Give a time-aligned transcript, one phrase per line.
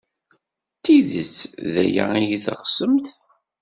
[0.75, 1.37] D tidet
[1.71, 3.09] d aya ay teɣsemt?